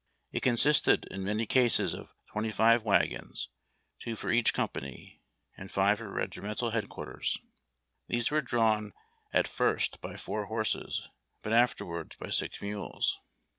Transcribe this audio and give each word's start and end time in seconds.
It 0.31 0.41
consisted, 0.41 1.05
in 1.11 1.23
many 1.23 1.45
cases, 1.45 1.93
of 1.93 2.15
twenty 2.25 2.51
five 2.51 2.81
wagons, 2.83 3.49
two 3.99 4.15
for 4.15 4.31
each 4.31 4.51
company, 4.51 5.21
and 5.55 5.71
five 5.71 5.99
for 5.99 6.09
regimental 6.11 6.71
headquarters. 6.71 7.37
These 8.07 8.31
were 8.31 8.41
drawn 8.41 8.93
at 9.31 9.47
first 9.47 10.01
by 10.01 10.17
four 10.17 10.47
horses, 10.47 11.07
but 11.43 11.53
afterwards 11.53 12.15
by 12.15 12.31
six 12.31 12.63
mules. 12.63 13.19